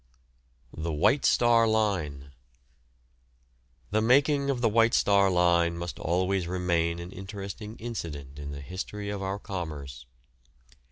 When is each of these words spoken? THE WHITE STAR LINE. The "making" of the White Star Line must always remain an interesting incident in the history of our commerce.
THE 0.75 0.91
WHITE 0.91 1.25
STAR 1.25 1.67
LINE. 1.67 2.31
The 3.91 4.01
"making" 4.01 4.49
of 4.49 4.59
the 4.59 4.67
White 4.67 4.95
Star 4.95 5.29
Line 5.29 5.77
must 5.77 5.99
always 5.99 6.47
remain 6.47 6.97
an 6.97 7.11
interesting 7.11 7.75
incident 7.77 8.39
in 8.39 8.49
the 8.51 8.61
history 8.61 9.11
of 9.11 9.21
our 9.21 9.37
commerce. 9.37 10.07